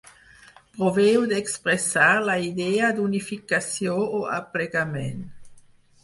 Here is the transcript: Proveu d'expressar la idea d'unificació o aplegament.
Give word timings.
Proveu 0.75 1.25
d'expressar 1.33 2.07
la 2.29 2.37
idea 2.45 2.89
d'unificació 2.99 3.93
o 4.21 4.23
aplegament. 4.39 5.21